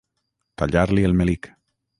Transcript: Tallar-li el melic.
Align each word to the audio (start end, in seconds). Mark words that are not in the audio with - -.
Tallar-li 0.61 1.05
el 1.11 1.15
melic. 1.21 1.53